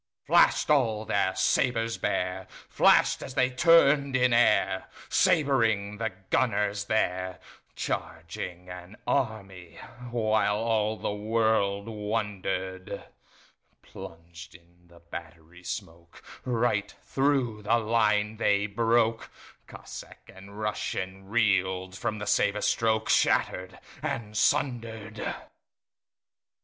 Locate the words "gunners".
6.31-6.85